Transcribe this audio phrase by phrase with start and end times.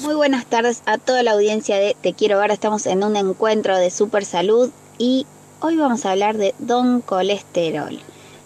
[0.00, 2.50] Muy buenas tardes a toda la audiencia de Te Quiero Ver.
[2.50, 5.24] Estamos en un encuentro de Super Salud y
[5.60, 8.00] hoy vamos a hablar de Don Colesterol.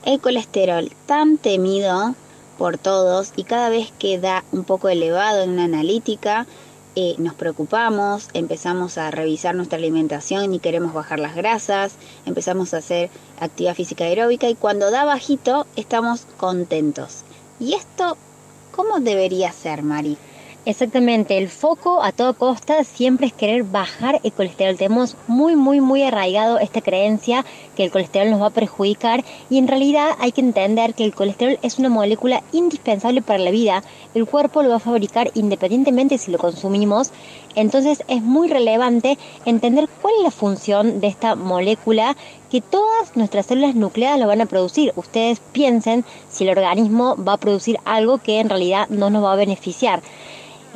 [0.04, 2.14] El colesterol tan temido
[2.58, 6.46] por todos y cada vez que da un poco elevado en una analítica,
[6.96, 11.94] eh, nos preocupamos, empezamos a revisar nuestra alimentación y queremos bajar las grasas,
[12.26, 13.08] empezamos a hacer
[13.40, 17.22] actividad física aeróbica y cuando da bajito estamos contentos.
[17.58, 18.16] ¿Y esto
[18.70, 20.18] cómo debería ser, Mari?
[20.64, 24.76] Exactamente, el foco a toda costa siempre es querer bajar el colesterol.
[24.76, 29.56] Tenemos muy, muy, muy arraigado esta creencia que el colesterol nos va a perjudicar y
[29.56, 33.82] en realidad hay que entender que el colesterol es una molécula indispensable para la vida.
[34.14, 37.12] El cuerpo lo va a fabricar independientemente si lo consumimos.
[37.54, 42.14] Entonces es muy relevante entender cuál es la función de esta molécula
[42.50, 44.92] que todas nuestras células nucleadas lo van a producir.
[44.96, 49.32] Ustedes piensen si el organismo va a producir algo que en realidad no nos va
[49.32, 50.02] a beneficiar.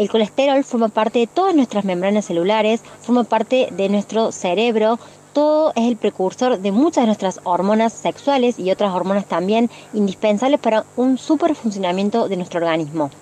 [0.02, 4.98] El colesterol forma parte de todas nuestras membranas celulares, forma parte de nuestro cerebro,
[5.32, 10.58] todo es el precursor de muchas de nuestras hormonas sexuales y otras hormonas también indispensables
[10.58, 13.12] para un super funcionamiento de nuestro organismo.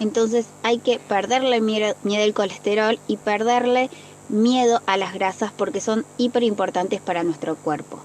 [0.00, 3.90] Entonces hay que perderle miedo, al colesterol y perderle
[4.30, 7.98] miedo a las grasas porque son hiper importantes para nuestro cuerpo.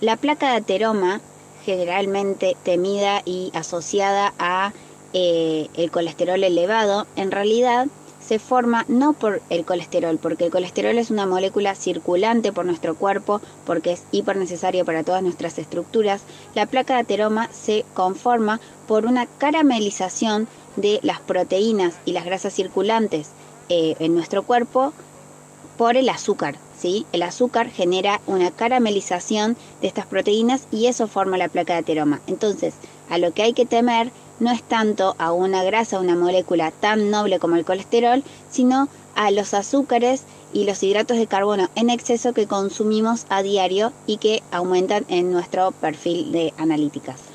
[0.00, 1.20] La placa de ateroma,
[1.64, 4.72] generalmente temida y asociada a
[5.12, 7.86] eh, el colesterol elevado, en realidad
[8.20, 12.94] se forma no por el colesterol, porque el colesterol es una molécula circulante por nuestro
[12.94, 16.22] cuerpo, porque es hiper necesario para todas nuestras estructuras.
[16.54, 20.46] La placa de ateroma se conforma por una caramelización
[20.76, 23.30] de las proteínas y las grasas circulantes
[23.68, 24.92] eh, en nuestro cuerpo
[25.76, 26.56] por el azúcar.
[26.78, 27.06] ¿sí?
[27.12, 32.20] El azúcar genera una caramelización de estas proteínas y eso forma la placa de ateroma.
[32.26, 32.74] Entonces,
[33.10, 37.10] a lo que hay que temer no es tanto a una grasa, una molécula tan
[37.10, 42.32] noble como el colesterol, sino a los azúcares y los hidratos de carbono en exceso
[42.32, 47.31] que consumimos a diario y que aumentan en nuestro perfil de analíticas.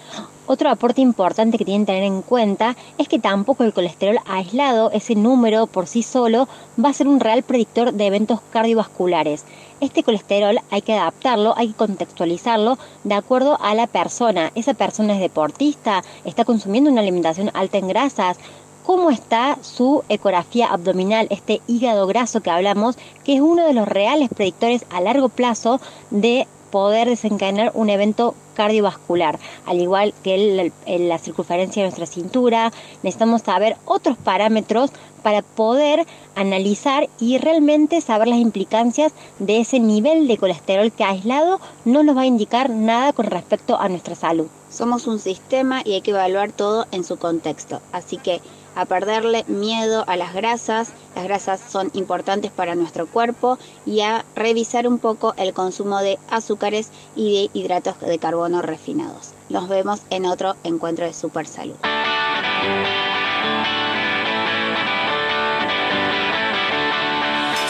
[0.50, 4.92] Otro aporte importante que tienen que tener en cuenta es que tampoco el colesterol aislado,
[4.92, 6.48] ese número por sí solo,
[6.82, 9.44] va a ser un real predictor de eventos cardiovasculares.
[9.82, 14.54] Este colesterol hay que adaptarlo, hay que contextualizarlo de acuerdo a la persona.
[14.56, 18.38] Esa persona es deportista, está consumiendo una alimentación alta en grasas,
[18.86, 23.86] cómo está su ecografía abdominal, este hígado graso que hablamos, que es uno de los
[23.86, 31.18] reales predictores a largo plazo de poder desencadenar un evento cardiovascular, al igual que la
[31.20, 32.72] circunferencia de nuestra cintura.
[33.04, 34.92] Necesitamos saber otros parámetros
[35.24, 41.60] para poder analizar y realmente saber las implicancias de ese nivel de colesterol que aislado
[41.86, 44.48] no nos va a indicar nada con respecto a nuestra salud.
[44.70, 47.82] Somos un sistema y hay que evaluar todo en su contexto.
[47.92, 48.42] Así que
[48.78, 53.58] a perderle miedo a las grasas, las grasas son importantes para nuestro cuerpo
[53.88, 59.32] y a revisar un poco el consumo de azúcares y de hidratos de carbono refinados.
[59.50, 61.76] Nos vemos en otro encuentro de Super Salud.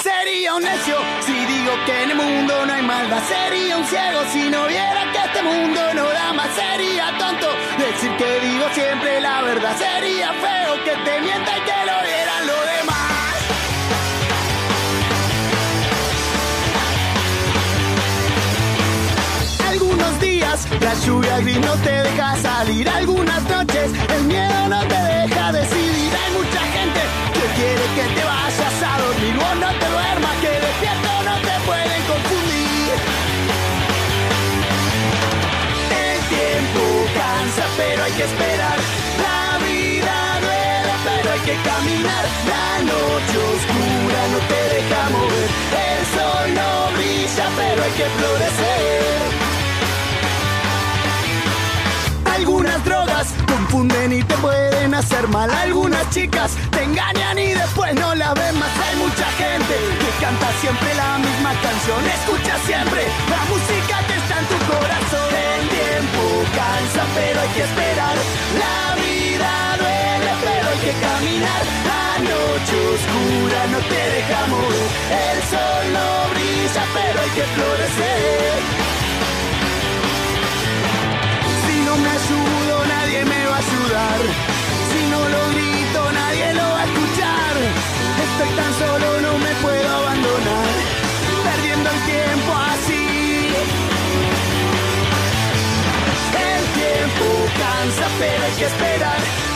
[0.04, 3.24] Sería un necio si digo que en el mundo no hay maldad.
[3.30, 6.50] Sería un ciego si no viera que este mundo no da más.
[6.54, 7.48] Sería tonto
[7.78, 9.78] decir que digo siempre la verdad.
[9.78, 10.57] Sería feo
[10.88, 13.36] que te mienta y que lo vieran los demás.
[19.70, 22.88] Algunos días la lluvia gris no te deja salir.
[22.88, 26.12] Algunas noches el miedo no te deja decidir.
[26.22, 27.02] Hay mucha gente
[27.36, 29.36] que quiere que te vayas a dormir.
[29.36, 32.94] Vos no te duermas, que despierto no te pueden confundir.
[36.06, 36.82] El tiempo
[37.20, 39.47] cansa, pero hay que esperar.
[41.48, 42.26] Que caminar.
[42.54, 45.50] La noche oscura no te deja mover.
[45.88, 49.18] El sol no brilla, pero hay que florecer.
[52.36, 55.50] Algunas drogas confunden y te pueden hacer mal.
[55.50, 58.74] Algunas chicas te engañan y después no la ven más.
[58.86, 62.02] Hay mucha gente que canta siempre la misma canción.
[62.20, 63.02] Escucha siempre
[63.34, 63.77] la música
[71.18, 71.64] caminar.
[71.92, 74.88] La noche oscura no te deja morir.
[75.26, 78.58] El sol no brilla, pero hay que florecer.
[81.66, 84.20] Si no me ayudo, nadie me va a ayudar.
[84.92, 87.54] Si no lo grito, nadie lo va a escuchar.
[88.26, 90.74] Estoy tan solo, no me puedo abandonar.
[91.48, 93.06] Perdiendo el tiempo así.
[96.52, 97.26] El tiempo
[97.62, 99.47] cansa, pero hay que esperar.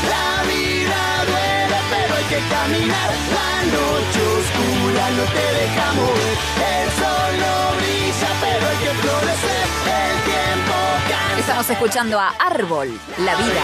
[2.91, 6.37] La noche oscura no te deja mover.
[6.59, 9.67] El sol no brilla, pero hay que florecer.
[9.87, 10.75] El tiempo
[11.09, 11.39] cansa.
[11.39, 13.63] Estamos escuchando a Árbol, la vida.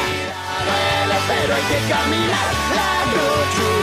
[0.67, 2.47] Duele, pero hay que caminar.
[2.75, 3.76] La noche